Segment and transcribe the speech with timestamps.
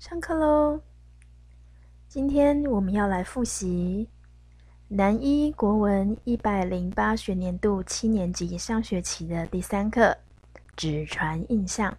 [0.00, 0.80] 上课喽！
[2.08, 4.08] 今天我们要来复习
[4.88, 10.16] 南一国文一百零八学年度七年级上学期的第三课——
[10.74, 11.94] 纸船印象，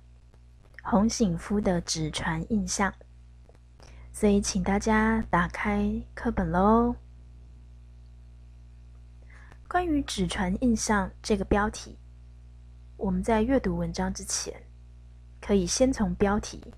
[0.81, 2.91] 洪醒夫的纸船印象。
[4.11, 6.95] 所以，请大家打开课本喽。
[9.67, 11.99] 关于纸船印象这个标题，
[12.97, 14.63] 我们在阅读文章之前，
[15.39, 16.73] 可以先从标题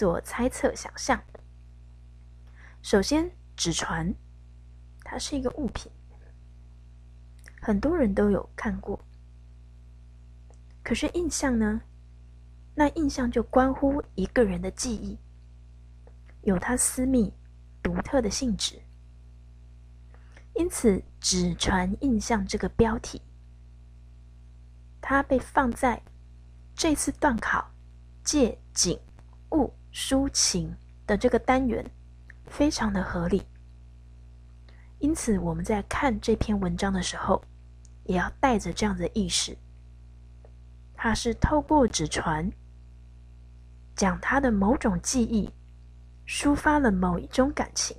[0.00, 1.22] 做猜测想象。
[2.80, 4.14] 首先，纸船
[5.04, 5.92] 它是一个物品，
[7.60, 8.98] 很多人都有看过。
[10.82, 11.82] 可是印象呢？
[12.74, 15.18] 那印象就关乎一个人的记忆，
[16.40, 17.34] 有它私密、
[17.82, 18.80] 独特的性质。
[20.54, 23.20] 因此，“纸船印象”这个标题，
[25.02, 26.02] 它被放在
[26.74, 27.70] 这次段考
[28.24, 28.98] 借景
[29.50, 30.76] 物抒情
[31.06, 31.84] 的这个单元，
[32.46, 33.42] 非常的合理。
[34.98, 37.42] 因此，我们在看这篇文章的时候，
[38.04, 39.56] 也要带着这样的意识：
[40.94, 42.52] 它是透过纸船
[43.96, 45.50] 讲他的某种记忆，
[46.26, 47.96] 抒发了某一种感情。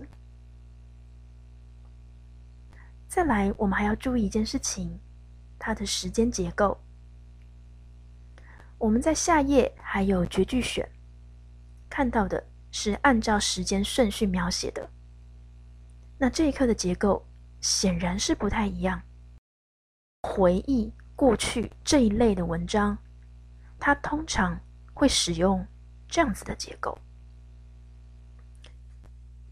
[3.07, 4.99] 再来，我们还要注意一件事情，
[5.59, 6.79] 它的时间结构。
[8.77, 10.87] 我们在下页还有绝句选
[11.91, 14.89] 看到的是按照时间顺序描写的，
[16.17, 17.27] 那这一课的结构
[17.59, 19.03] 显然是不太一样。
[20.21, 22.97] 回忆过去这一类的文章，
[23.77, 24.57] 它通常
[24.93, 25.67] 会使用
[26.07, 26.97] 这样子的结构。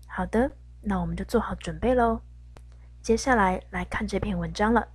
[0.07, 2.21] 好的，那我们就做好准备喽。
[3.01, 4.87] 接下来来看这篇文章了。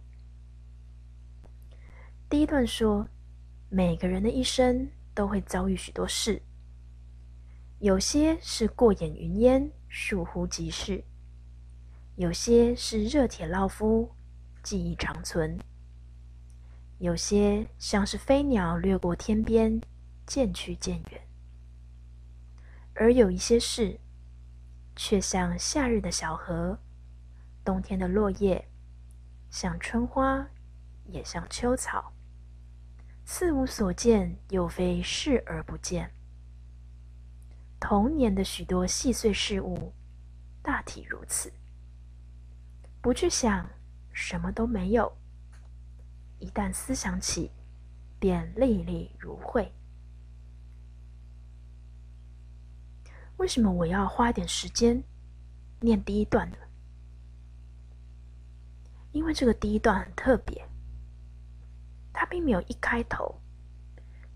[2.30, 3.06] 第一段说，
[3.68, 6.40] 每个人的一生都会遭遇许多事，
[7.84, 11.04] 有些是过眼云烟、倏忽即逝；
[12.16, 14.10] 有些是热铁烙肤、
[14.62, 15.58] 记忆长存；
[16.96, 19.82] 有些像是飞鸟掠过天边，
[20.24, 21.20] 渐去渐远；
[22.94, 24.00] 而有一些事，
[24.96, 26.78] 却像夏日的小河。
[27.62, 28.66] 冬天的落叶，
[29.50, 30.48] 像春花，
[31.04, 32.14] 也像秋草，
[33.26, 36.10] 似无所见，又非视而不见。
[37.86, 39.92] 童年的许多细碎事物，
[40.62, 41.52] 大体如此。
[43.02, 43.68] 不去想，
[44.10, 45.06] 什么都没有；
[46.38, 47.50] 一旦思想起，
[48.18, 49.70] 便历历如绘。
[53.36, 55.04] 为什么我要花点时间
[55.80, 56.56] 念第一段呢？
[59.12, 60.66] 因为这个第一段很特别，
[62.14, 63.42] 它并没有一开头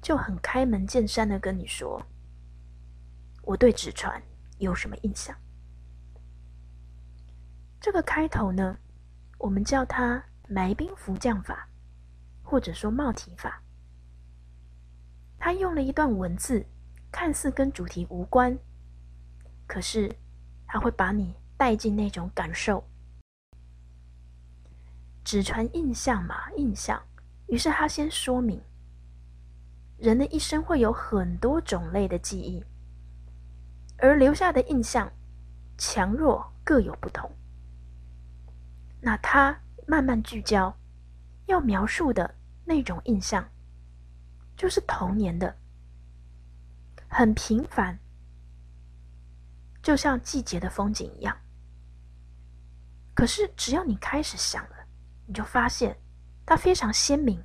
[0.02, 2.04] 就很开门见山的跟你说
[3.48, 4.22] 我对纸船
[4.58, 5.34] 有什么印象。
[7.80, 8.76] 这个开头呢，
[9.38, 11.66] 我们叫它埋兵伏将法，
[12.42, 13.62] 或者说冒题法。
[15.38, 16.62] 他用了一段文字，
[17.10, 18.54] 看似跟主题无关，
[19.66, 20.14] 可是
[20.66, 22.84] 他会把你带进那种感受。
[25.24, 27.02] 纸船印象嘛，印象。
[27.46, 28.60] 于是他先说明，
[29.96, 32.62] 人的一生会有很多种类的记忆，
[33.98, 35.12] 而留下的印象
[35.76, 37.30] 强弱各有不同。
[39.00, 40.76] 那他慢慢聚焦，
[41.46, 43.48] 要描述的那种印象，
[44.56, 45.56] 就是童年的，
[47.08, 47.98] 很平凡，
[49.82, 51.36] 就像季节的风景一样。
[53.14, 54.76] 可是只要你开始想了。
[55.30, 55.94] 你就发现，
[56.46, 57.38] 它非常鲜明、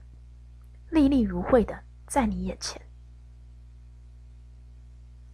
[0.91, 1.77] 历历如绘的
[2.07, 2.81] 在你眼前。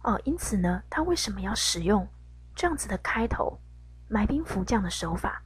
[0.02, 2.08] 哦，因此呢，他为什么要使用
[2.54, 3.60] 这样子的开头
[4.08, 5.42] 埋兵伏将的手法？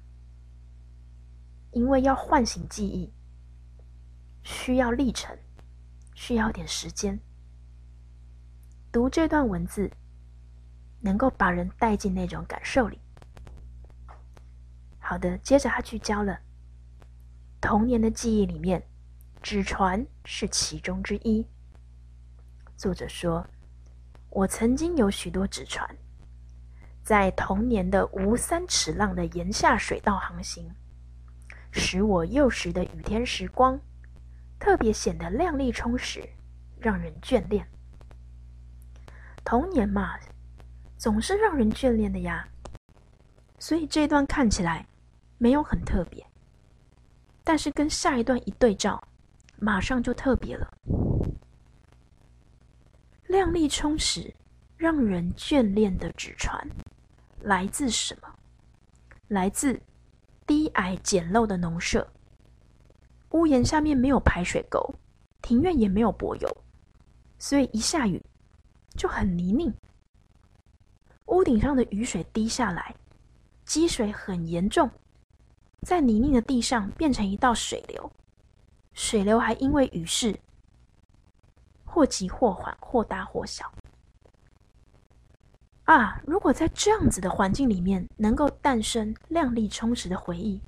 [1.72, 3.12] 因为要唤醒记忆，
[4.44, 5.36] 需要历程，
[6.14, 7.18] 需要点时间。
[8.92, 9.90] 读这段文字，
[11.00, 13.00] 能够把人带进那种感受里。
[15.00, 16.38] 好的，接着他聚焦了。
[17.60, 18.86] 童年的记忆里面，
[19.42, 21.44] 纸船是其中之一。
[22.76, 23.44] 作者说
[24.34, 25.88] ：“我曾经有许多纸船，
[27.04, 30.68] 在童年的无三尺浪的岩下水道航行，
[31.70, 33.80] 使我幼时的雨天时光
[34.58, 36.28] 特别显得亮丽充实，
[36.80, 37.64] 让人眷恋。
[39.44, 40.18] 童年嘛，
[40.98, 42.44] 总是让人眷恋的呀。
[43.60, 44.84] 所以这段看起来
[45.38, 46.26] 没有很特别。”
[47.44, 49.00] 但是跟下一段一对照，
[49.60, 50.68] 马上就特别了。
[53.34, 54.32] 亮丽充实，
[54.76, 56.64] 让人眷恋的纸船，
[57.40, 58.28] 来自什么？
[59.26, 59.82] 来自
[60.46, 62.08] 低矮简陋的农舍。
[63.30, 64.94] 屋檐下面没有排水沟，
[65.42, 66.56] 庭院也没有柏油，
[67.36, 68.22] 所以一下雨
[68.94, 69.74] 就很泥泞。
[71.26, 72.94] 屋顶上的雨水滴下来，
[73.64, 74.88] 积水很严重，
[75.82, 78.12] 在泥泞的地上变成一道水流。
[78.92, 80.38] 水流还因为雨势
[81.94, 83.72] 或急或缓，或大或小。
[85.84, 90.60] 啊，如果在这样子的环境里面能够诞生亮丽充实的回忆。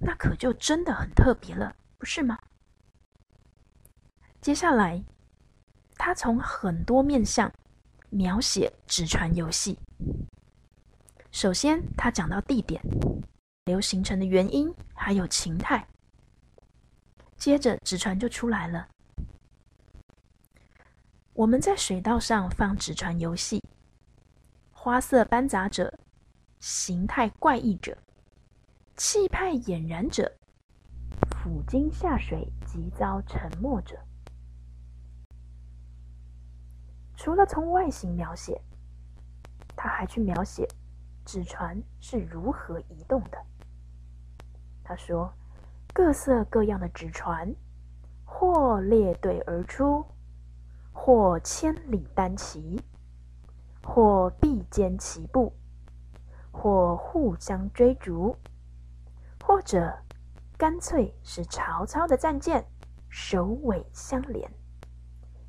[0.00, 2.38] 那可就真的很特别了，不是吗？
[4.40, 5.04] 接下来，
[5.96, 7.52] 他从很多面向
[8.08, 9.78] 描写纸船游戏。
[11.30, 12.82] 首先，他讲到地点、
[13.66, 15.86] 流形成的原因，还有情态。
[17.36, 18.88] 接着，纸船就出来了。
[21.38, 23.62] 我们在水道上放纸船游戏，
[24.72, 25.96] 花色斑杂者，
[26.58, 27.96] 形态怪异者。
[28.96, 30.28] 气派俨然者，
[31.30, 33.96] 抚今下水即遭沉没者。
[37.14, 38.60] 除了从外形描写，
[39.76, 40.66] 他还去描写
[41.24, 43.38] 纸船是如何移动的。
[44.82, 45.32] 他说
[45.94, 47.54] ：“各色各样的纸船，
[48.24, 50.04] 或列队而出，
[51.00, 52.82] 或千里单骑，
[53.84, 55.54] 或并肩齐步，
[56.50, 58.36] 或互相追逐。”
[59.42, 59.96] 或者，
[60.58, 62.66] 干脆是曹操的战舰，
[63.08, 64.50] 首尾相连，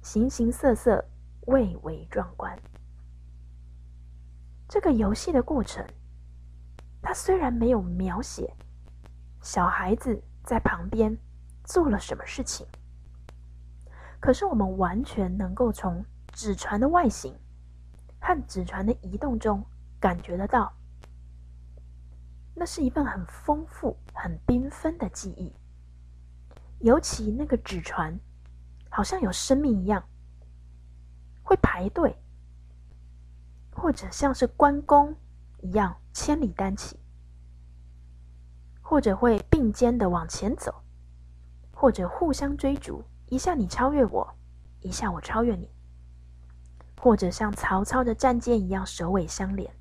[0.03, 1.03] 形形色色，
[1.47, 2.57] 蔚为壮观。
[4.67, 5.83] 这个游戏的过程，
[7.01, 8.53] 它虽然没有描写
[9.41, 11.17] 小孩子在旁边
[11.65, 12.65] 做了什么事情，
[14.19, 17.33] 可是我们完全能够从纸船的外形
[18.19, 19.65] 和纸船的移动中
[19.99, 20.73] 感觉得到。
[22.53, 25.55] 那是一份很丰富、很缤纷的记忆，
[26.79, 28.19] 尤其那个纸船，
[28.89, 30.03] 好像有生命一样，
[31.41, 32.13] 会排队，
[33.71, 35.15] 或者像是关公
[35.61, 36.99] 一样千里单骑，
[38.81, 40.83] 或者会并肩的往前走，
[41.71, 44.27] 或者互相追逐，一下你超越我，
[44.81, 45.69] 一下我超越你，
[46.99, 49.71] 或者像曹操的战舰一样首尾相连。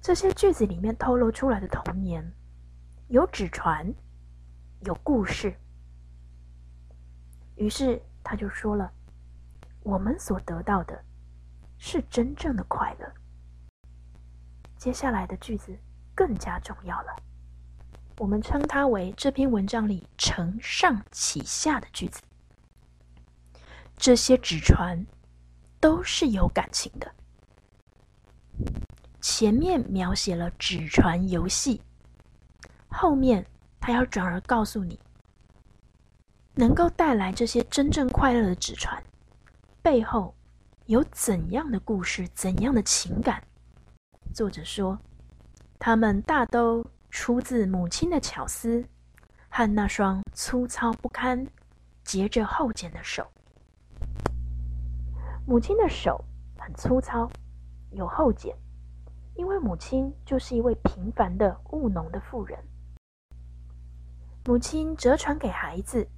[0.00, 2.32] 这些句子里面透露出来的童年，
[3.06, 3.94] 有纸船，
[4.80, 5.54] 有故事。
[7.54, 8.92] 于是他就说了
[9.82, 11.00] ：“我们所得到的，
[11.78, 13.12] 是真正的快乐。”
[14.76, 15.76] 接下来的句子
[16.16, 17.16] 更加重要了，
[18.18, 22.20] 我们称它为这篇文章里承上启下的句子。
[23.96, 25.06] 这些纸船
[25.80, 27.12] 都是有感情的。
[29.20, 31.80] 前面描写了纸船游戏，
[32.88, 33.46] 后面
[33.78, 34.98] 他要转而告诉你，
[36.54, 39.00] 能够带来这些真正快乐的纸船
[39.82, 40.34] 背后
[40.86, 43.42] 有怎样的故事、怎样的情感。
[44.34, 44.98] 作者说，
[45.78, 46.84] 他们大都
[47.20, 48.80] 出自母亲的巧思
[49.48, 51.44] 和那双粗糙不堪、
[52.04, 53.26] 结着厚茧的手。
[55.44, 56.24] 母亲的手
[56.56, 57.28] 很粗糙，
[57.90, 58.54] 有厚茧。
[59.34, 62.56] 因为母亲就是一位平凡的务农的妇人，
[64.44, 66.08] 母亲折传给孩子，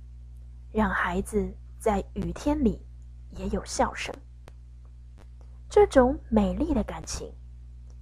[0.70, 2.86] 让孩子在雨天里
[3.30, 4.14] 也有笑声。
[5.66, 7.32] 这种美丽的感情，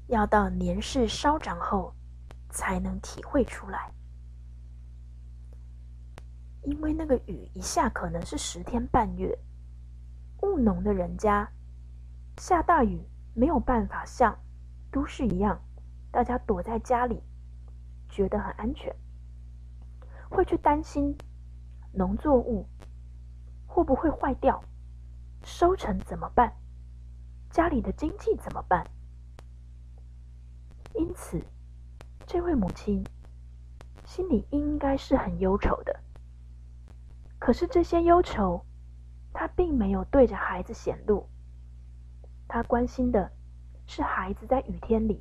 [0.08, 1.94] 要到年事稍长后
[2.58, 3.88] 才能体会出来。
[6.64, 9.38] 因为那个雨一下可能是十天半月，
[10.42, 11.48] 务农的人家
[12.38, 13.00] 下大雨
[13.32, 14.36] 没有办法像。
[14.90, 15.62] 都市一样，
[16.10, 17.22] 大家躲在家里，
[18.08, 18.92] 觉得很安全，
[20.28, 21.16] 会去担心
[21.92, 22.66] 农作物
[23.66, 24.60] 会不会坏掉，
[25.44, 26.52] 收成怎么办，
[27.50, 28.84] 家里的经济怎么办？
[30.94, 31.40] 因此，
[32.30, 33.02] 这位母亲
[34.04, 35.98] 心里应该是很忧愁的。
[37.38, 38.66] 可是这些忧愁，
[39.32, 41.26] 她并没有对着孩子显露，
[42.46, 43.32] 她关心的。
[43.86, 45.18] 是孩子在雨天里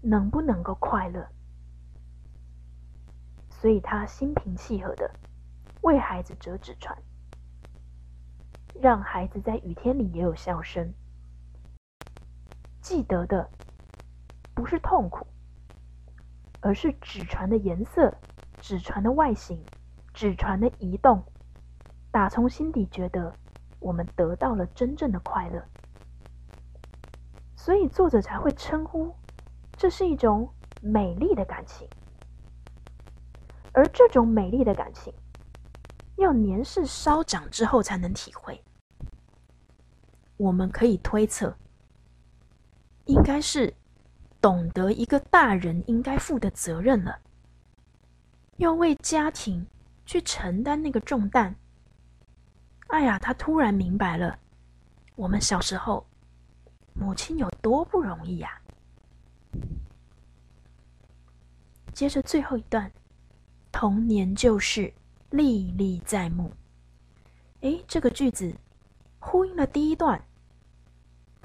[0.00, 1.24] 能不能够快乐，
[3.48, 5.08] 所以她心平气和的
[5.82, 7.00] 为孩子折纸船，
[8.82, 10.92] 让孩子在雨天里也有笑声。
[12.80, 13.48] 记得的
[14.52, 15.24] 不是痛苦，
[16.66, 18.12] 而是纸船的颜色、
[18.58, 19.64] 纸船的外形、
[20.12, 21.22] 纸船的移动，
[22.10, 23.32] 打从心底觉得
[23.78, 25.62] 我们得到了真正的快乐。
[27.54, 29.14] 所以作者才会称呼
[29.76, 31.88] 这是一种美丽的感情。
[33.72, 35.14] 而这种美丽的感情，
[36.16, 38.60] 要年事稍长之后才能体会。
[40.36, 41.56] 我们可以推测，
[43.04, 43.72] 应该是
[44.46, 47.18] 懂得一个大人应该负的责任了，
[48.58, 49.66] 要为家庭
[50.04, 51.52] 去承担那个重担。
[52.86, 54.38] 哎呀，他突然明白了，
[55.16, 56.06] 我们小时候
[56.94, 58.62] 母亲有多不容易呀。
[61.92, 62.88] 接着最后一段。
[63.72, 64.94] 童年旧事
[65.30, 66.52] 历历在目。
[67.62, 68.54] 诶，这个句子
[69.18, 70.24] 呼应了第一段。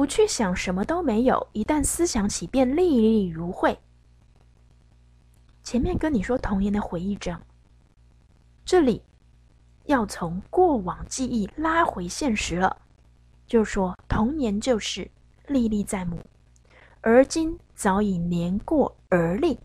[0.01, 3.77] 不去想，什么都没有；一旦思想起，便历历如绘。
[5.62, 7.39] 前面跟你说童年的回忆症，
[8.65, 9.03] 这里
[9.86, 12.75] 要从过往记忆拉回现实了，
[13.46, 15.08] 就说童年就是
[15.46, 16.20] 历历在目，
[17.01, 19.60] 而今早已年过而立。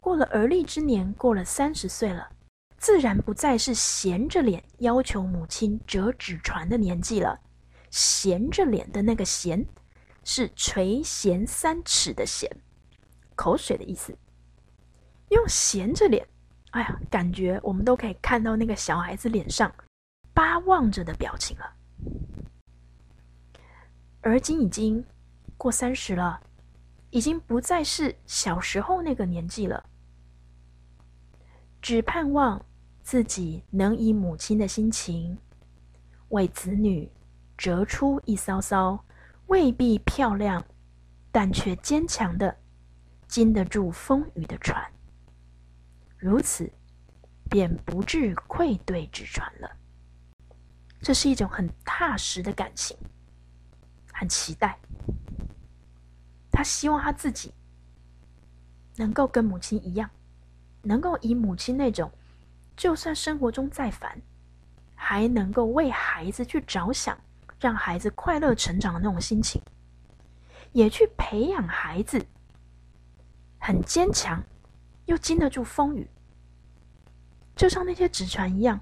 [0.00, 2.26] 过了而立之年，过了三十岁了，
[2.78, 7.38] 自然不再是闲着脸要求母亲折纸船的年纪了。
[7.90, 9.66] 闲着脸的那个“闲”，
[10.24, 12.50] 是垂涎三尺的“涎”，
[13.34, 14.16] 口水的意思。
[15.30, 16.26] 用闲着脸，
[16.70, 19.72] 哎呀，感觉我们都可以看到那个小孩子脸上
[20.32, 21.74] 巴望着的表情了。
[24.20, 25.04] 而今已经
[25.56, 26.40] 过三十了，
[27.10, 29.84] 已经不再是小时候那个年纪了。
[31.80, 32.64] 只盼望
[33.02, 35.38] 自己能以母亲的心情，
[36.30, 37.10] 为子女
[37.58, 39.04] 折出一艘艘
[39.48, 40.64] 未必漂亮，
[41.32, 42.56] 但却坚强的、
[43.26, 44.80] 经得住风雨的船。
[46.16, 46.72] 如此，
[47.50, 49.70] 便不至愧对纸船了。
[51.02, 52.96] 这是一种很踏实的感情，
[54.12, 54.78] 很期待。
[56.50, 57.52] 他希望他自己
[58.96, 60.08] 能够跟母亲一样。
[60.82, 62.10] 能够以母亲那种，
[62.76, 64.22] 就算生活中再烦，
[64.94, 67.18] 还能够为孩子去着想，
[67.60, 69.60] 让孩子快乐成长的那种心情，
[70.72, 72.24] 也去培养孩子，
[73.58, 74.42] 很坚强，
[75.06, 76.08] 又经得住风雨，
[77.56, 78.80] 就像那些纸船一样，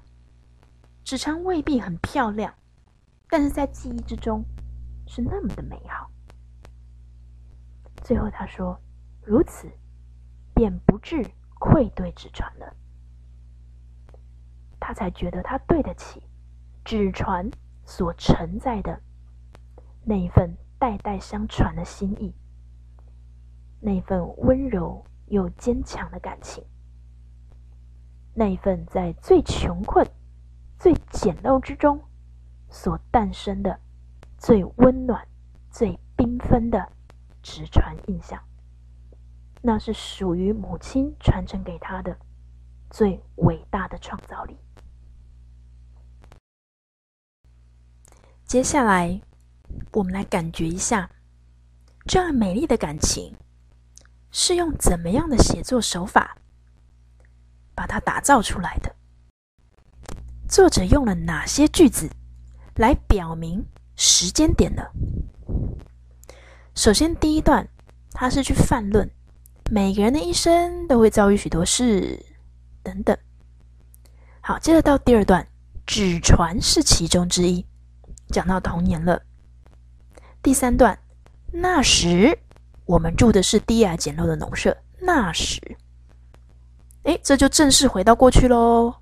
[1.03, 2.53] 纸船未必很漂亮，
[3.29, 4.43] 但是在记忆之中
[5.07, 6.09] 是那么的美好。
[8.03, 8.79] 最后他说
[9.25, 9.67] ：“如此，
[10.53, 11.25] 便不至。”
[11.59, 12.71] 愧对纸船了，
[14.79, 16.21] 他才觉得他对得起
[16.85, 17.49] 纸船
[17.87, 19.01] 所承载的
[20.03, 22.35] 那一份代代相传的心意，
[23.79, 26.61] 那一份温柔又坚强的感情，
[28.33, 30.05] 那一份在最穷困、
[30.77, 31.97] 最简陋之中
[32.69, 33.79] 所诞生的
[34.37, 35.25] 最温暖、
[35.71, 36.91] 最缤纷的
[37.41, 38.37] 纸船印象。
[39.61, 42.17] 那是属于母亲传承给他的
[42.89, 44.57] 最伟大的创造力。
[48.47, 49.19] 接下来，
[49.91, 51.09] 我们来感觉一下，
[52.05, 53.35] 这样美丽的感情
[54.31, 56.37] 是用怎么样的写作手法
[57.75, 58.95] 把它打造出来的？
[60.47, 62.09] 作者用了哪些句子
[62.75, 63.65] 来表明
[63.97, 64.81] 时间点呢？
[66.73, 67.67] 首先，第一段，
[68.11, 69.11] 他是去泛论。
[69.69, 72.25] 每个人的一生都会遭遇许多事，
[72.81, 73.17] 等等。
[74.39, 75.45] 好，接着到第二段，
[75.85, 77.65] 纸船是其中之一，
[78.29, 79.21] 讲到童年了。
[80.41, 80.97] 第三段，
[81.51, 82.39] 那时
[82.85, 84.77] 我们住的是低矮简陋的农舍。
[84.99, 85.61] 那时，
[87.03, 88.95] 哎，这就正式回到过去喽。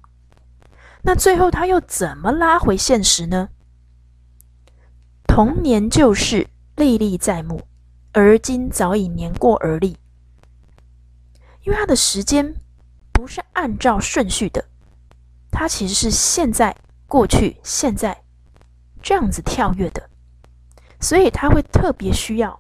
[1.04, 3.50] 那最后他又怎么拉回现实呢？
[5.28, 7.62] 童年旧事历历在目，
[8.12, 9.98] 而今早已年过而立。
[11.64, 12.56] 因为它的时间
[13.12, 14.66] 不是按照顺序的，
[15.52, 16.76] 它其实是现在、
[17.08, 18.24] 过去、现在
[19.06, 20.10] 这样子跳跃的，
[21.00, 22.60] 所以他会特别需要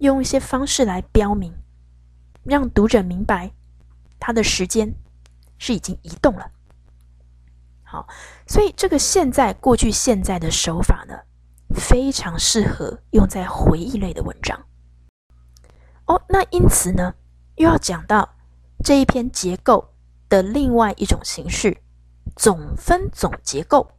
[0.00, 1.50] 用一些方式来标明，
[2.44, 3.50] 让读者明白
[4.20, 4.94] 他的时间
[5.56, 6.50] 是已经移动了。
[7.82, 8.06] 好，
[8.46, 11.14] 所以这个现在、过去、现在的手法呢，
[11.74, 14.62] 非常适合用在回忆类的文章。
[16.04, 17.14] 哦，那因此呢？
[17.54, 18.28] 又要讲到
[18.84, 19.94] 这一篇结构
[20.28, 21.78] 的另外一种形式——
[22.36, 23.90] 总分总结构、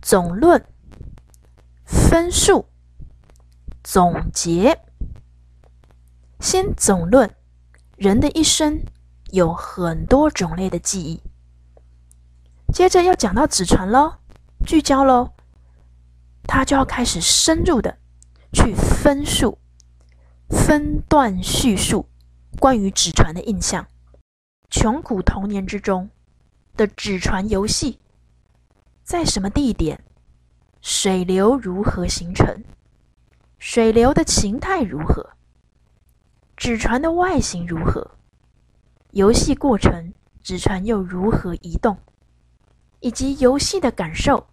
[0.00, 0.64] 总论、
[1.84, 2.66] 分数、
[3.82, 4.80] 总结。
[6.38, 7.34] 先总论
[7.96, 8.84] 人的一生
[9.30, 11.22] 有很多种类的记忆，
[12.72, 14.18] 接着要讲到纸船喽，
[14.64, 15.32] 聚焦喽，
[16.44, 17.98] 他就要开始深入的
[18.52, 19.58] 去分述、
[20.50, 22.06] 分段叙述
[22.60, 23.88] 关于纸船的印象。
[24.68, 26.10] 穷苦童年之中
[26.76, 27.98] 的纸船游戏，
[29.06, 30.02] 在什么地点？
[30.82, 32.64] 水流如何形成？
[33.56, 35.30] 水流的形态如何？
[36.56, 38.10] 纸船的外形如何？
[39.12, 41.96] 游戏过程，纸船又如何移动？
[42.98, 44.44] 以及游戏的感受，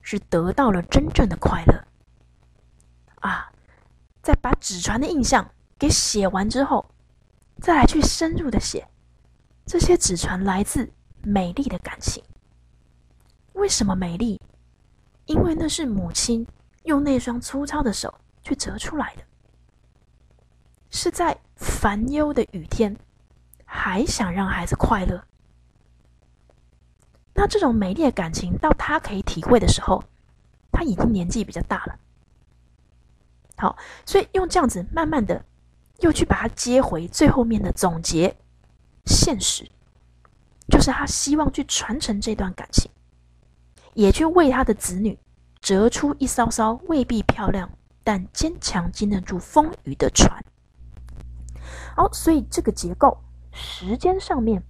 [0.00, 1.84] 是得到了真正的快乐。
[3.20, 3.52] 啊，
[4.20, 6.84] 在把纸船的印象给写完之后，
[7.60, 8.88] 再来去深入的写。
[9.64, 10.92] 这些纸船来自
[11.22, 12.20] 美丽的感情。
[13.62, 14.40] 为什么美丽？
[15.26, 16.44] 因为那是母亲
[16.82, 19.22] 用那双粗糙的手去折出来的，
[20.90, 22.96] 是在烦忧的雨天，
[23.64, 25.24] 还想让孩子快乐。
[27.34, 30.02] 那这种美丽的感情，到他可以体会的时候，
[30.72, 31.96] 他已经年纪比较大了。
[33.56, 35.44] 好，所以用这样子慢慢的，
[36.00, 38.36] 又去把它接回最后面的总结。
[39.04, 39.70] 现实
[40.68, 42.90] 就是他希望去传承这段感情，
[43.94, 45.18] 也去为他的子女
[45.60, 47.70] 折出一艘艘未必漂亮
[48.02, 50.42] 但坚强经得住风雨的船。
[51.94, 53.16] 好，所以这个结构
[53.52, 54.62] 时间上面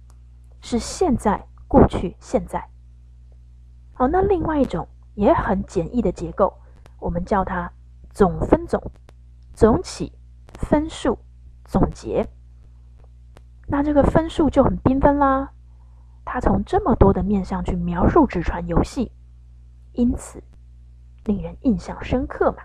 [0.61, 2.63] 是现在、过去、现在。
[3.93, 6.53] 好，那另外一种也很简易的结构，
[6.99, 7.71] 我们叫它
[8.11, 8.91] 总分总、
[9.53, 10.11] 总起、
[10.53, 11.17] 分数、
[11.65, 12.27] 总结。
[13.67, 15.51] 那这个分数就很缤纷啦，
[16.25, 19.11] 他从这么多的面向去描述纸船游戏，
[19.93, 20.41] 因此
[21.25, 22.63] 令人印象深刻嘛。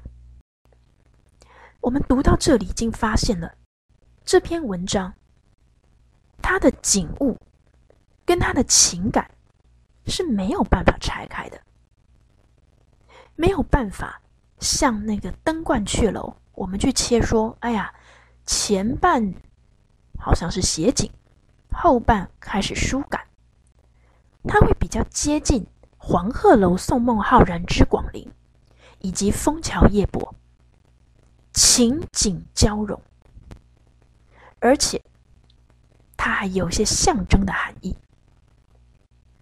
[1.81, 3.55] 我们读到这里，已经发现了
[4.25, 5.13] 这篇文章，
[6.41, 7.37] 他的景物
[8.25, 9.31] 跟他的情感
[10.07, 11.61] 是没有办法拆开的，
[13.37, 14.21] 没有办法
[14.59, 17.95] 像那个登鹳雀楼，我们去切说，哎呀，
[18.47, 19.35] 前半。
[20.21, 21.09] 好像是写景，
[21.71, 23.25] 后半开始书感，
[24.49, 25.65] 它会比较接近
[25.97, 28.29] 黄鹤楼送孟浩然之广陵，
[28.99, 30.35] 以及枫桥夜泊，
[31.53, 33.01] 情景交融，
[34.59, 35.01] 而且
[36.17, 37.97] 它还有些象征的含义。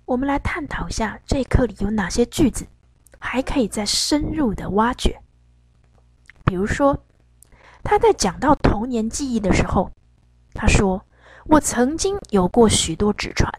[0.05, 2.67] 我们来探讨一下这一课里有哪些句子
[3.19, 5.23] 还可以再深入的挖掘。
[6.45, 7.03] 比如说，
[7.83, 9.91] 他在讲到童年记忆的时候。
[10.59, 11.05] 他说
[11.45, 13.53] ：“我曾经有过许多纸船，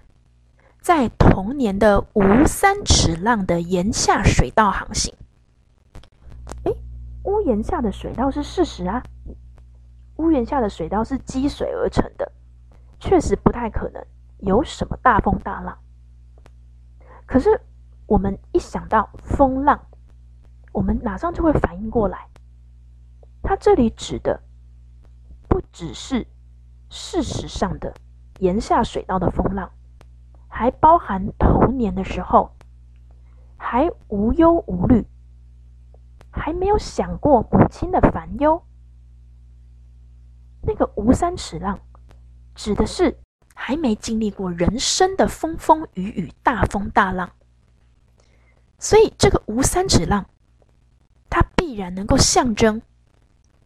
[0.87, 5.13] 在童年的吴三尺浪的檐下水道航行。
[6.63, 6.71] 哎，
[7.25, 9.03] 屋檐下的水道是事实啊，
[10.15, 12.31] 屋檐下的水道是积水而成的，
[13.01, 14.01] 确实不太可能
[14.37, 15.77] 有什么大风大浪。
[17.25, 17.59] 可是
[18.05, 19.77] 我们一想到风浪，
[20.71, 22.29] 我们马上就会反应过来，
[23.43, 24.41] 他这里指的
[25.49, 26.25] 不只是。”
[26.89, 27.93] 事实上的
[28.39, 29.69] 檐下水道的风浪，
[30.57, 32.51] 还包含童年的时候，
[33.57, 35.05] 还无忧无虑，
[36.31, 38.63] 还没有想过母亲的烦忧。
[40.63, 41.79] 那个吴三尺浪，
[42.55, 43.19] 指的是
[43.53, 47.29] 还没经历过人生的风风雨雨、大风大浪。
[48.79, 50.25] 所以，这个吴三尺浪，
[51.29, 52.81] 它必然能够象征，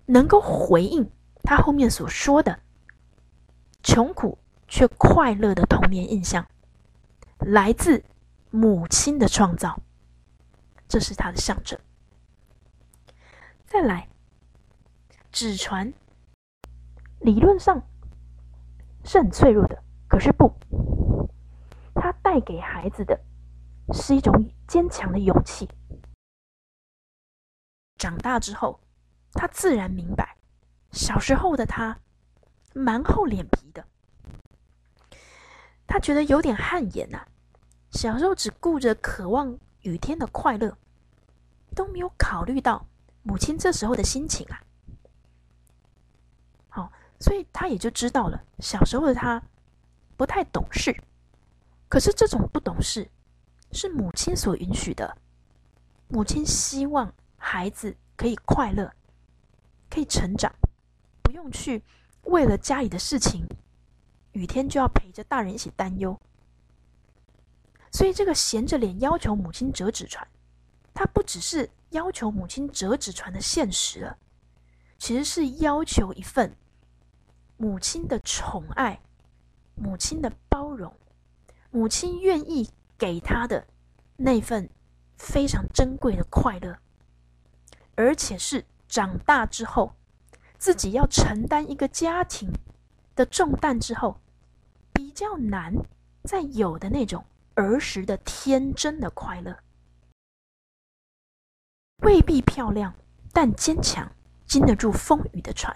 [0.08, 1.10] 能够回应
[1.42, 2.60] 他后面所说的。
[3.82, 6.46] 穷苦却快乐的童年印象，
[7.48, 8.04] 来自
[8.50, 9.80] 母亲的创造，
[10.88, 11.80] 这是它的象征。
[13.66, 14.08] 再来，
[15.32, 15.94] 纸船
[17.20, 17.82] 理论上
[19.04, 20.54] 是很脆弱的，可是不，
[21.96, 23.20] 它带给孩子的
[23.94, 25.68] 是一种坚强的勇气。
[27.98, 28.80] 长大之后，
[29.34, 30.38] 他自然明白，
[30.92, 32.00] 小时候的他。
[32.74, 33.86] 蛮厚脸皮的，
[35.86, 37.28] 他觉得有点汗颜呐。
[37.92, 40.78] 小时候只顾着渴望雨天的快乐，
[41.76, 42.88] 都没有考虑到
[43.24, 44.62] 母亲这时候的心情啊。
[46.70, 49.44] 好，所以他也就知道了，小时候的他
[50.16, 51.04] 不太懂事。
[51.90, 53.10] 可是这种不懂事
[53.74, 55.18] 是母亲所允许的，
[56.08, 58.94] 母亲希望孩子可以快乐，
[59.90, 60.54] 可以成长，
[61.22, 61.84] 不用去。
[62.24, 63.46] 为了家里的事情，
[64.32, 66.18] 雨天就要陪着大人一起担忧，
[67.92, 70.26] 所以这个闲着脸要求母亲折纸船，
[70.94, 74.18] 他不只是要求母亲折纸船的现实了，
[74.98, 76.56] 其实是要求一份
[77.58, 79.02] 母亲的宠爱、
[79.76, 80.94] 母亲的包容、
[81.70, 83.68] 母亲愿意给他的
[84.16, 84.70] 那份
[85.18, 86.78] 非常珍贵的快乐，
[87.96, 89.94] 而且是长大之后，
[90.58, 92.50] 自己要承担一个家庭
[93.16, 94.18] 的重担之后，
[94.94, 95.74] 比较难
[96.24, 99.58] 再有的那种儿时的天真的快乐。
[102.04, 102.94] 未必漂亮，
[103.32, 104.12] 但坚强，
[104.46, 105.76] 经得住风雨的船。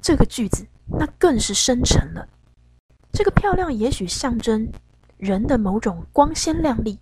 [0.00, 2.28] 这个句子那更是深沉了。
[3.12, 4.70] 这个漂亮也许象征
[5.16, 6.98] 人的某种光鲜亮丽，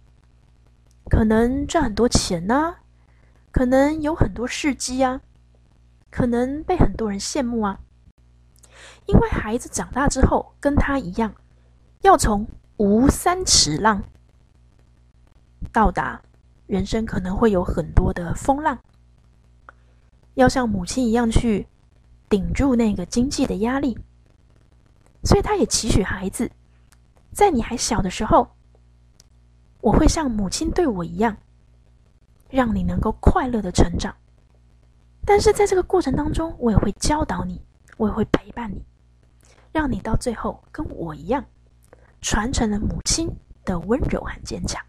[1.11, 2.76] 可能赚很多钱呐，
[3.50, 5.20] 可能有很多事迹啊，
[6.11, 7.80] 可能被很多人羡慕啊。
[9.07, 11.35] 因为孩子长大之后跟他一样，
[12.05, 14.05] 要从无三尺浪
[15.73, 16.21] 到达。
[16.67, 18.79] 人生可能会有很多的风浪，
[20.33, 21.67] 要像母亲一样去
[22.27, 23.99] 顶住那个经济的压力，
[25.23, 26.51] 所以他也期许孩子，
[27.33, 28.49] 在你还小的时候，
[29.83, 31.37] 我会像母亲对我一样，
[32.49, 34.17] 让你能够快乐的成长。
[35.27, 37.62] 但是在这个过程当中，我也会教导你，
[37.99, 38.83] 我也会陪伴你，
[39.71, 41.45] 让你到最后跟我一样，
[42.24, 43.28] 传承了母亲
[43.66, 44.82] 的温柔和坚强。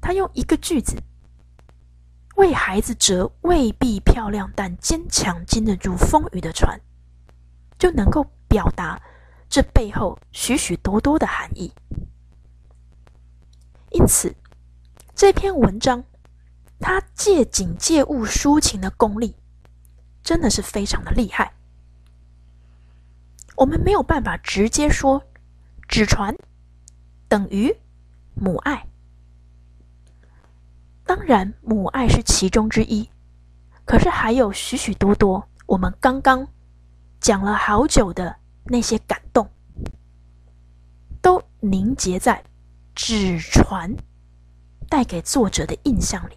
[0.00, 0.96] 他用一个句子
[2.36, 6.80] 为孩子折未必漂亮但坚强经得住风雨的船，
[7.78, 8.98] 就能够表达
[9.46, 11.70] 这背后许许多多的含义。
[13.90, 14.34] 因此，
[15.14, 16.02] 这篇文章
[16.80, 19.36] 他借景借物抒情的功力，
[20.22, 21.52] 真的是非常的厉害。
[23.56, 25.22] 我们没有办法直接说
[25.88, 26.36] 纸船
[27.28, 27.76] 等于
[28.34, 28.86] 母爱。
[31.04, 33.08] 当然，母爱是其中之一，
[33.84, 36.48] 可是还有许许多多我们刚刚
[37.20, 39.48] 讲了好久的那些感动，
[41.22, 42.42] 都凝结在
[42.94, 43.96] 纸船
[44.88, 46.36] 带给作者的印象里。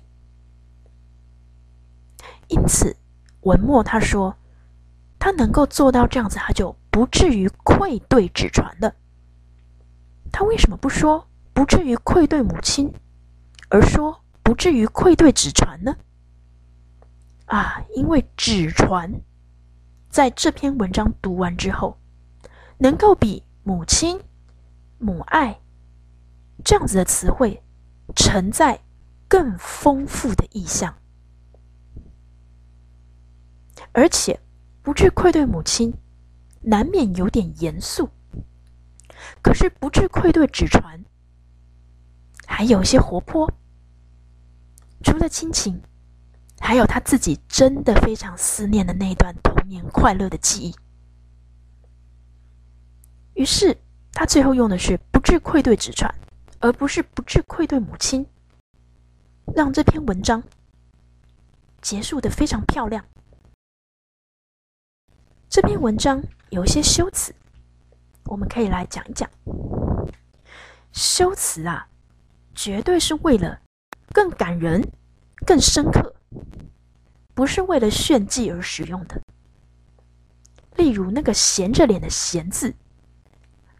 [2.48, 2.96] 因此，
[3.42, 4.36] 文末他说，
[5.18, 8.94] 他能够做到这样子，他就不至于愧对纸船了。
[10.32, 12.94] 他为什么不说不至于愧对母亲，
[13.70, 14.22] 而说？
[14.42, 15.96] 不至于愧对纸船呢？
[17.46, 19.22] 啊，因为纸船
[20.10, 22.00] 在这篇文章读完之后，
[22.80, 24.20] 能够比母亲、
[24.98, 25.62] 母爱
[26.64, 27.62] 这样子的词汇
[28.16, 28.82] 承载
[29.28, 30.96] 更丰富的意象，
[33.92, 34.40] 而且
[34.82, 35.94] 不至愧对母亲，
[36.62, 38.10] 难免有点严肃。
[39.42, 41.04] 可是不至愧对纸船，
[42.46, 43.52] 还有些活泼。
[45.04, 45.82] 除了亲情，
[46.60, 50.76] 还有他自己真的非常思念的那段童年快乐的记忆。
[53.34, 53.78] 于是
[54.12, 56.14] 他最后用的是“不致愧对纸船”，
[56.60, 58.28] 而不是“不致愧对母亲”，
[59.56, 60.44] 让这篇文章
[61.82, 63.06] 结束的非常漂亮。
[65.48, 67.34] 这篇文章有一些修辞，
[68.30, 69.30] 我们可以来讲一讲。
[70.92, 71.88] 修辞啊，
[72.56, 73.60] 绝对是为了。
[74.12, 74.84] 更感人、
[75.46, 76.16] 更深刻，
[77.36, 79.22] 不是为了炫技而使用的。
[80.78, 82.74] 例如那个“闲着脸”的“闲”字，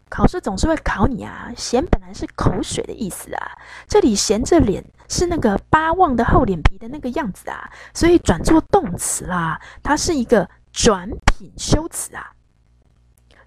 [0.08, 1.50] 考试总是会考你啊。
[1.58, 3.58] “闲”本来是口水的意思啊，
[3.88, 9.60] 这里“闲着脸”是那个巴望的厚脸皮的那个样子啊，所以转作动词啦。
[9.82, 12.32] 它是一个转品修辞啊。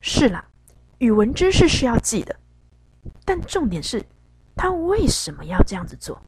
[0.02, 0.46] 是啦，
[1.04, 2.34] 语文知识是要记的，
[3.26, 4.06] 但重点是，
[4.56, 6.22] 他为什么要这样子做？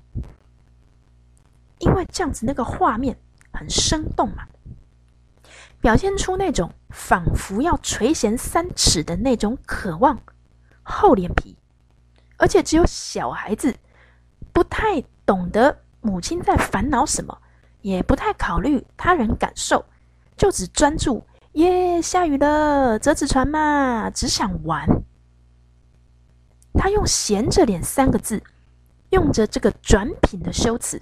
[1.80, 3.18] 因为这样子那个画面
[3.54, 4.46] 很生动嘛，
[5.80, 10.22] 表现出那种仿佛要垂涎三尺的那种渴望，
[10.84, 11.56] 厚脸皮，
[12.36, 13.74] 而且只有小孩子
[14.52, 17.42] 不太懂得母亲在烦恼什么，
[17.82, 19.86] 也不太考虑他人感受，
[20.36, 24.88] 就只专注耶下雨了折纸船嘛，只想玩。
[26.74, 28.44] 他用“闲着脸”三个字，
[29.10, 31.00] 用着这个转品的修辞。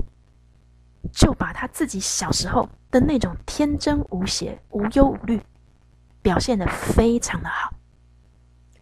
[1.12, 5.42] 就把他自己小时候的那种天真无邪、无忧无虑
[6.22, 7.74] 表现的非常的好，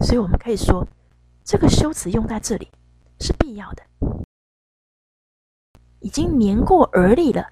[0.01, 0.87] 所以我们可以说，
[1.43, 2.69] 这个修辞用在这里
[3.19, 3.83] 是必要的。
[5.99, 7.49] 已经年过而立了，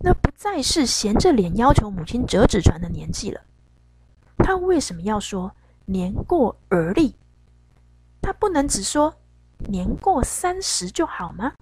[0.00, 3.40] 那不再是闲着脸要求母亲折纸船的年纪了。
[4.42, 5.54] 他为什么要说
[5.86, 7.14] 年过而立？
[8.20, 9.14] 他不能只说
[9.58, 11.54] 年过三十就好吗？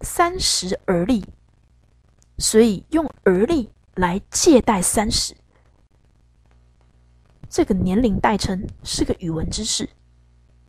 [0.00, 1.24] 三十而立，
[2.38, 5.34] 所以用而立来借代三十，
[7.48, 9.88] 这个年龄代称是个语文知识。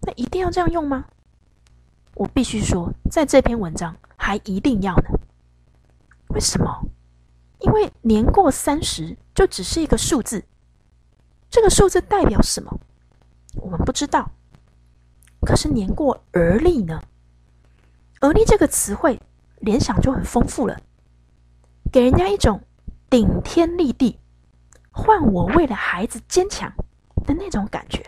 [0.01, 1.05] 那一定要这样用吗？
[2.13, 5.19] 我必须说，在这篇文章还一定要呢？
[6.29, 6.87] 为什么？
[7.65, 10.45] 因为年过三十就只是一个数字，
[11.49, 12.79] 这个数字代表什么？
[13.55, 14.29] 我们不知道。
[15.41, 17.01] 可是年过而立呢？
[18.19, 19.19] 而立这个词汇
[19.61, 20.79] 联想就很丰富了，
[21.91, 22.61] 给人家一种
[23.09, 24.19] 顶天立地、
[24.91, 26.71] 换我为了孩子坚强
[27.25, 28.05] 的那种感觉。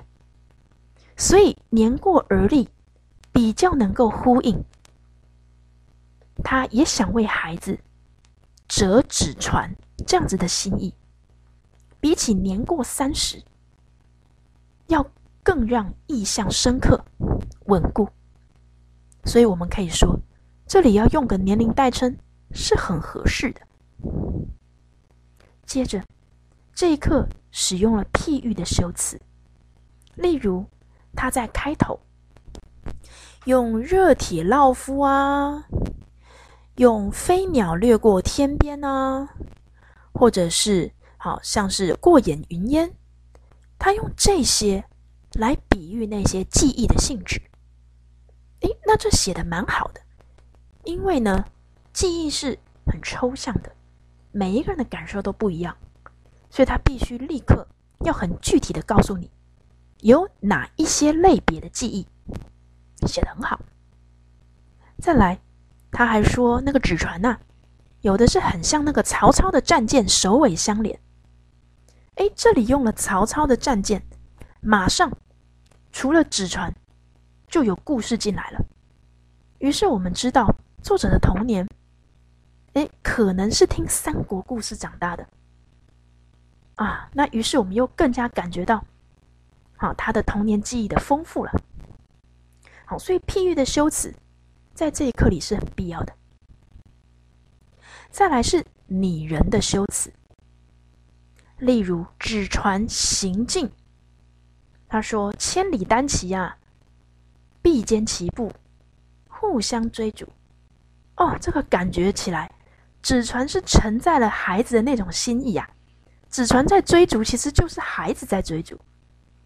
[1.16, 2.70] 所以年过而立
[3.32, 4.64] 比较能够呼应，
[6.44, 7.80] 他也想为孩子
[8.68, 9.76] 折纸船
[10.06, 10.94] 这样子的心意，
[12.00, 13.44] 比起年过三十
[14.88, 15.06] 要。
[15.44, 17.06] 更让意象深刻、
[17.68, 18.10] 稳固，
[19.24, 20.20] 所以我们可以说，
[20.68, 22.18] 这里要用个年龄代称
[22.52, 23.62] 是很合适的。
[25.66, 26.04] 接着，
[26.76, 29.18] 这一课使用了譬喻的修辞，
[30.16, 30.66] 例如
[31.16, 31.98] 他在开头
[33.46, 35.66] 用热铁烙夫啊，
[36.78, 39.30] 用飞鸟掠过天边啊，
[40.14, 42.92] 或者是好像是过眼云烟，
[43.78, 44.86] 他用这些。
[45.34, 47.40] 来比喻那些记忆的性质，
[48.62, 50.02] 诶，那这写的蛮好的，
[50.84, 51.46] 因为呢，
[51.94, 53.72] 记忆是很抽象的，
[54.32, 55.78] 每一个人的感受都不一样，
[56.50, 57.68] 所以他必须立刻
[58.00, 59.30] 要很具体的告诉你，
[60.00, 62.08] 有哪一些类别的记忆，
[63.06, 63.60] 写的很好。
[64.98, 65.40] 再来，
[65.98, 67.40] 他还说那个纸船呐，
[68.02, 71.00] 有的是很像那个曹操的战舰首尾相连，
[72.18, 74.04] 诶，这里用了曹操的战舰，
[74.62, 75.12] 马上。
[75.92, 76.72] 除了纸船，
[77.48, 78.64] 就有故事进来了。
[79.58, 80.46] 于是我们知道
[80.84, 81.68] 作者的童年，
[82.74, 85.28] 哎，可能是听三国故事长大的
[86.76, 87.10] 啊。
[87.12, 88.86] 那于是我们又更加感觉到，
[89.76, 91.52] 好他的童年记忆的丰富了。
[92.86, 94.14] 好，所以譬喻的修辞
[94.78, 96.14] 在这一课里是很必要的。
[98.12, 100.14] 再来是拟人的修辞，
[101.58, 103.72] 例如纸船行进。
[104.88, 106.58] 他说：“千里单骑呀，
[107.60, 108.54] 必肩齐步，
[109.28, 110.28] 互相追逐。
[111.16, 112.52] 哦，这个感觉起来，
[113.02, 115.68] 纸船是承载了孩子的那种心意啊。
[116.30, 118.80] 纸船在追逐，其实就是孩子在追逐。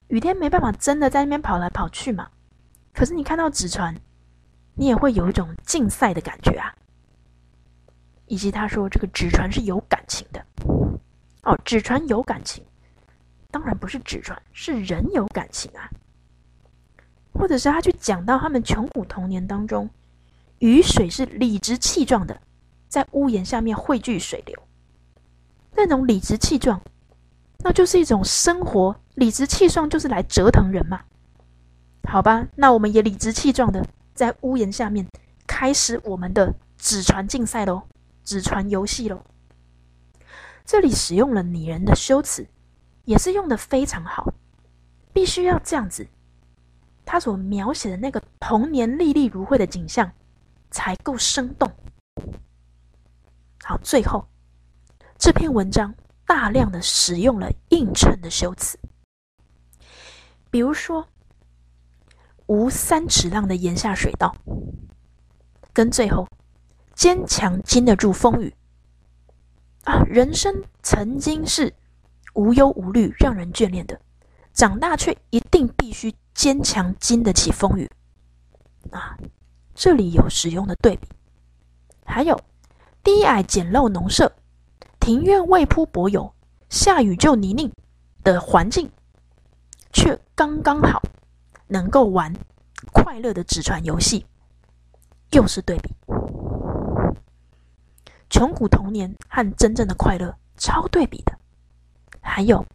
[0.09, 2.29] 雨天没办法真的在那边跑来跑去嘛。
[2.93, 3.95] 可是你看到纸船，
[4.75, 6.73] 你也会有一种竞赛的感觉啊。
[8.27, 10.45] 以及他说，这个纸船是有感情的。
[11.43, 12.63] 哦，纸船有感情。”
[13.51, 15.89] 当然不是纸船，是人有感情啊。
[17.33, 19.89] 或者是他去讲到他们穷苦童年当中，
[20.59, 22.39] 雨水是理直气壮的，
[22.87, 24.57] 在屋檐下面汇聚水流。
[25.75, 26.81] 那种理直气壮，
[27.59, 31.01] 那就是一种生活理直气壮，就是来折腾人嘛。
[32.07, 33.85] 好吧，那我们也理直气壮的
[34.21, 35.07] 在屋檐下面
[35.47, 37.81] 开始我们的纸船竞赛喽，
[38.23, 39.25] 纸船游戏喽。
[40.63, 42.47] 这里使用了拟人的修辞。
[43.03, 44.31] 也是用的非常好，
[45.11, 46.07] 必须要这样子，
[47.03, 50.11] 他所描写的那个童年历历如绘的景象
[50.69, 51.67] 才够生动。
[53.63, 54.27] 好，最后
[55.17, 55.95] 这篇文章
[56.27, 58.77] 大量的使用了映衬的修辞，
[60.51, 61.07] 比如说
[62.51, 64.35] “无三尺浪的檐下水道”，
[65.71, 66.27] 跟最后
[66.93, 68.53] “坚强经得住风雨”。
[69.85, 71.73] 啊，人生曾经是。
[72.33, 73.99] 无忧无虑，让人眷恋的，
[74.53, 77.89] 长大却一定必须坚强，经得起风雨。
[78.89, 79.17] 啊，
[79.75, 81.09] 这里有使用的对比，
[82.05, 82.39] 还有
[83.03, 84.31] 低矮简陋农舍，
[84.97, 86.33] 庭院未铺柏油，
[86.69, 87.69] 下雨就泥泞
[88.23, 88.89] 的环境，
[89.91, 91.01] 却刚刚好
[91.71, 92.35] 能够玩
[92.91, 94.25] 快乐的纸船游戏，
[95.31, 95.95] 又是对比。
[98.29, 101.37] 穷苦童年和真正的快乐，超对比的。
[102.19, 102.65] 还有，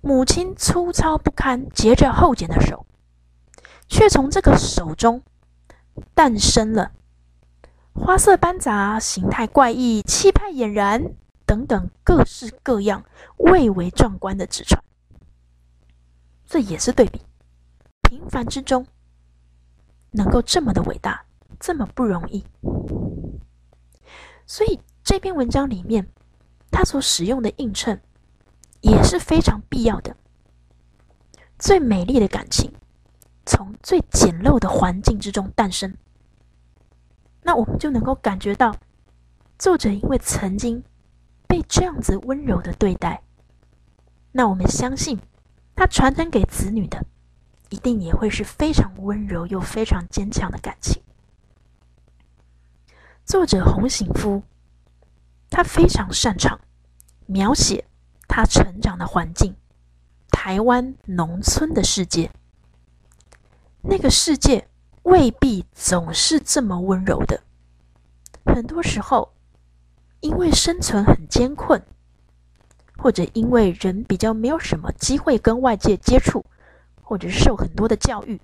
[0.00, 2.84] 母亲粗糙不堪、结着厚茧的手，
[3.88, 5.22] 却从这个手中
[6.14, 6.90] 诞生了
[7.94, 11.14] 花色斑杂、形态怪异、气派俨然
[11.46, 13.04] 等等各式各样
[13.36, 14.82] 蔚为壮观的纸船。
[16.46, 17.20] 这也是对比，
[18.08, 18.86] 平凡之中
[20.12, 21.22] 能够这么的伟大，
[21.60, 22.42] 这么不容易。
[24.46, 26.08] 所以这篇文章里面，
[26.70, 28.00] 他所使用的映衬。
[28.80, 30.16] 也是非常必要的。
[31.58, 32.72] 最美丽的感情，
[33.44, 35.96] 从最简陋的环境之中诞生。
[37.42, 38.76] 那我们就能够感觉到，
[39.58, 40.80] 作者因为曾经
[41.48, 43.20] 被这样子温柔的对待，
[44.30, 45.18] 那我们相信，
[45.74, 47.04] 他传承给子女的，
[47.70, 51.02] 一定也会是非常温柔又非常坚强的感情。
[53.24, 54.42] 作者洪醒夫，
[55.50, 56.60] 他非常擅长
[57.26, 57.84] 描写
[58.26, 59.54] 他成长的环境——
[60.32, 62.30] 台湾农村的世界。
[63.82, 64.66] 那个世界
[65.02, 67.42] 未必总是这么温柔的，
[68.44, 69.32] 很多时候，
[70.20, 71.82] 因为生存很艰困，
[72.96, 76.44] 或者因为人比较没有什么机会跟外界接触，
[77.08, 78.38] 或者是受很多的教育，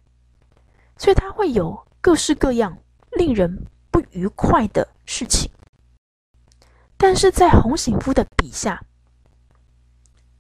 [0.97, 2.79] 所以他会有各式各样
[3.13, 5.51] 令人不愉快的事情。
[6.97, 8.83] 但是在洪醒夫的笔下，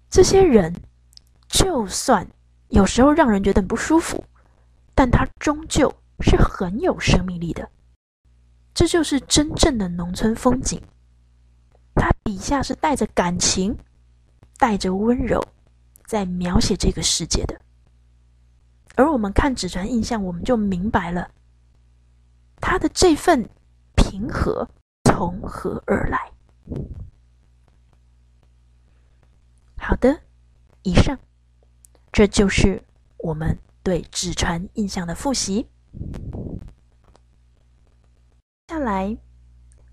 [0.08, 0.74] 这些人
[1.48, 2.26] 就算
[2.68, 4.24] 有时候让人觉得很不舒服。
[4.94, 7.68] 但他终究是很有生命力的，
[8.72, 10.80] 这就是真正的农村风景。
[11.94, 13.76] 他笔下是带着感情、
[14.56, 15.44] 带着温柔，
[16.06, 17.60] 在描写这个世界的。
[18.94, 21.30] 而我们看纸船印象，我们就明白了
[22.60, 23.48] 他的这份
[23.96, 24.68] 平和
[25.04, 26.30] 从何而来。
[29.76, 30.20] 好的，
[30.82, 31.18] 以上
[32.12, 32.82] 这就是
[33.18, 33.58] 我们。
[33.84, 35.68] 对纸船印象的复习。
[38.66, 39.14] 接下来，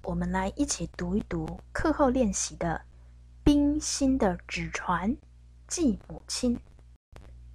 [0.04, 2.84] 我们来一起读一读课后练习的
[3.44, 5.18] 《冰心的纸船
[5.68, 6.56] 寄母亲》。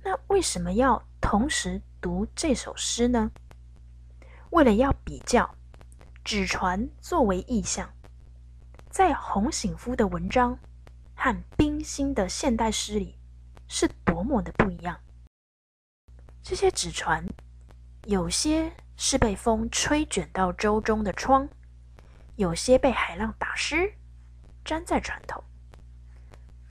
[0.08, 3.28] 那为什么要同时读这首诗呢？
[4.50, 5.52] 为了要比较
[6.22, 7.92] 纸船作为意象，
[8.88, 10.56] 在洪醒夫的文章
[11.16, 13.18] 和冰心的现代诗里
[13.66, 14.96] 是多么的不一样。
[16.40, 17.26] 这些纸船，
[18.04, 21.48] 有些是被风吹卷到舟中的窗，
[22.36, 23.92] 有些被海浪打湿，
[24.66, 25.42] 粘在船头。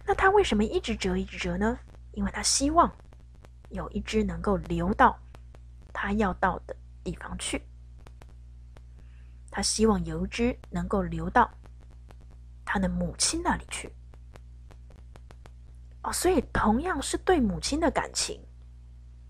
[0.05, 1.77] 那他为什么一直折一直折呢？
[2.13, 2.89] 因为他希望
[3.75, 5.19] 有一只能够流到
[5.93, 7.61] 他要到的地方去。
[9.51, 11.49] 他希望有一只能够流到
[12.65, 13.93] 他的母亲那里去。
[16.01, 18.41] 哦，所以同样是对母亲的感情。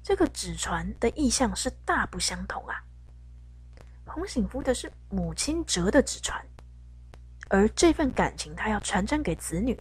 [0.01, 2.83] 这个纸船的意象是大不相同啊！
[4.05, 6.45] 洪醒夫的是母亲折的纸船，
[7.49, 9.79] 而这份感情他要传承给子女。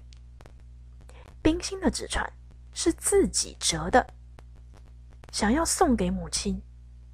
[1.42, 2.33] 冰心的纸船
[2.72, 4.14] 是自己折的，
[5.35, 6.62] 想要送给母亲，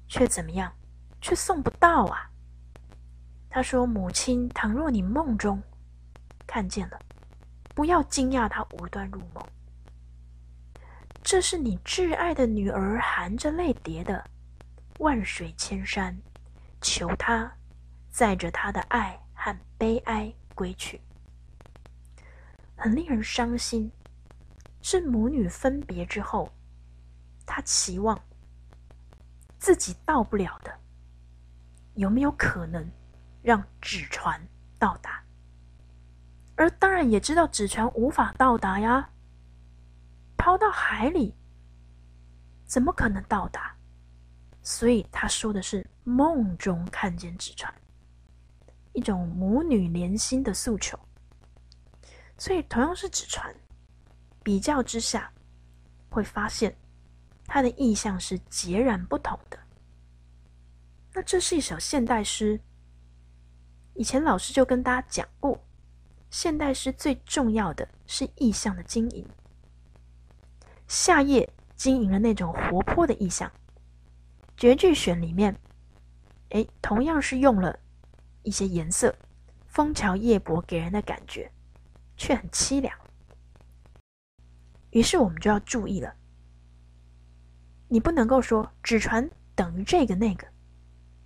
[0.07, 0.71] 却怎么样？
[1.21, 2.29] 却送不到啊！
[3.49, 5.59] 他说：“母亲，倘若你梦中
[6.45, 6.99] 看见了，
[7.73, 9.43] 不要惊讶，他无端入梦。”
[11.23, 14.23] 这是你挚爱的女儿含着泪叠的，
[14.99, 16.15] 万水千山，
[16.79, 17.51] 求他
[18.11, 21.01] 载着他的爱和悲哀归去。
[22.75, 23.91] 很令人伤心，
[24.83, 26.51] 是母女分别之后，
[27.53, 28.17] 他期望
[29.59, 30.73] 自己到不了的，
[31.95, 32.89] 有没有可能
[33.41, 34.41] 让纸船
[34.79, 35.21] 到达？
[36.55, 39.09] 而当然也知道纸船无法到达呀。
[40.37, 41.35] 抛到海里，
[42.63, 43.75] 怎么可能到达？
[44.63, 47.71] 所以他说的是梦中看见纸船，
[48.93, 50.97] 一种母女连心的诉求。
[52.37, 53.53] 所以同样是纸船，
[54.41, 55.29] 比较之下，
[56.09, 56.73] 会发现
[57.53, 59.59] 它的意象是截然不同的。
[61.11, 62.61] 那这是一首现代诗。
[63.93, 65.61] 以前老师就跟大家讲过，
[66.29, 69.27] 现代诗最重要的是意象的经营。
[70.87, 73.51] 夏夜经营了那种活泼的意象，
[74.55, 75.53] 绝句选里面，
[76.51, 77.77] 哎，同样是用了
[78.43, 79.13] 一些颜色，
[79.67, 81.51] 枫桥夜泊给人的感觉
[82.15, 82.97] 却很凄凉。
[84.91, 86.15] 于是我们就要注意了，
[87.93, 90.47] 你不能够说纸船等于这个那个，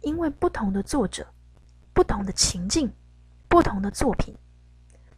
[0.01, 1.31] 因为不同的作者、
[1.93, 2.91] 不同的情境、
[3.47, 4.35] 不同的作品，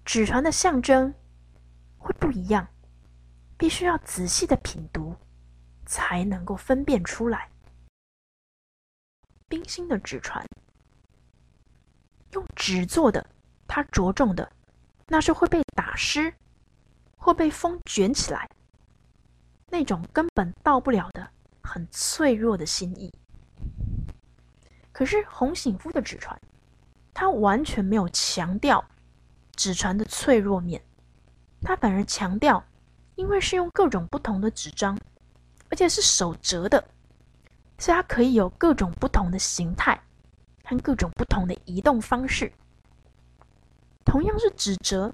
[0.04, 1.14] 纸船的象征
[1.98, 2.68] 会不一样。
[3.58, 5.16] 必须要仔细的品读，
[5.86, 7.50] 才能够分辨出来。
[9.48, 10.46] 冰心的纸船，
[12.34, 13.26] 用纸做的，
[13.66, 14.52] 它着重的
[15.08, 16.32] 那是会被打湿，
[17.16, 18.50] 会被风卷起来，
[19.72, 21.32] 那种根本到不了的
[21.68, 23.14] 很脆弱的心意。
[24.92, 26.40] 可是洪醒夫的纸船，
[27.14, 28.84] 他完全没有强调
[29.56, 30.82] 纸船的脆弱面，
[31.62, 32.64] 他反而强调。
[33.18, 34.96] 因为是用各种不同的纸张，
[35.72, 36.88] 而且是手折的，
[37.80, 40.00] 所以它可以有各种不同的形态
[40.64, 42.54] 和各种不同的移动方式。
[44.06, 45.12] 同样是纸折，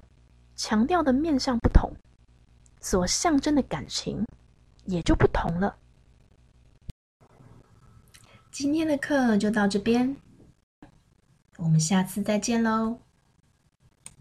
[0.54, 1.94] 强调的面向不同，
[2.82, 4.26] 所象征的感情
[4.84, 5.78] 也就不同了。
[8.54, 10.16] 今天的课就到这边。
[11.58, 13.03] 我们下次再见喽。